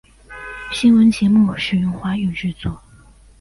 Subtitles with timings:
[0.71, 2.81] 新闻节目使用华语制作。